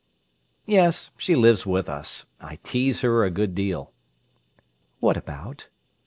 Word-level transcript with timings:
"Yes; 0.65 1.11
she 1.15 1.35
lives 1.35 1.63
with 1.63 1.87
us. 1.87 2.25
I 2.39 2.55
tease 2.63 3.01
her 3.01 3.23
a 3.23 3.29
good 3.29 3.53
deal." 3.53 3.93
"What 4.99 5.15
about?" 5.15 5.67